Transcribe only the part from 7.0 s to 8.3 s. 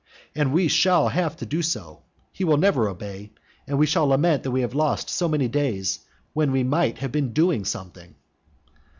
been doing something.